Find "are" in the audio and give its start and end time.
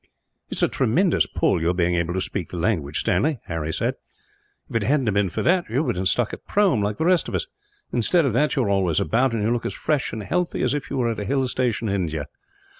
8.63-8.69